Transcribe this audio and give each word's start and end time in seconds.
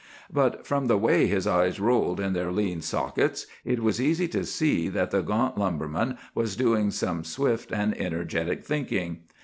But 0.33 0.65
from 0.65 0.87
the 0.87 0.97
way 0.97 1.27
his 1.27 1.45
eyes 1.45 1.79
rolled 1.79 2.19
in 2.19 2.33
their 2.33 2.51
lean 2.51 2.81
sockets, 2.81 3.45
it 3.63 3.83
was 3.83 4.01
easy 4.01 4.27
to 4.29 4.43
see 4.47 4.89
that 4.89 5.11
the 5.11 5.21
gaunt 5.21 5.59
lumberman 5.59 6.17
was 6.33 6.55
doing 6.55 6.89
some 6.89 7.23
swift 7.23 7.71
and 7.71 7.95
energetic 7.95 8.65
thinking." 8.65 9.19